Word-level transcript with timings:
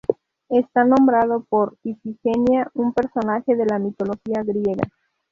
Está 0.49 0.83
nombrado 0.83 1.43
por 1.43 1.77
Ifigenia, 1.83 2.71
un 2.73 2.91
personaje 2.91 3.55
de 3.55 3.67
la 3.67 3.77
mitología 3.77 4.41
griega. 4.43 4.89